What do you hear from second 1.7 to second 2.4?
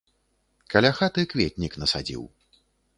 насадзіў.